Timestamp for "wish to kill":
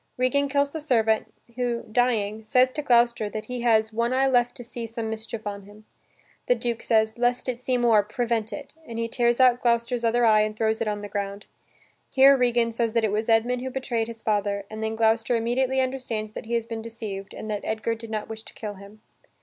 18.27-18.73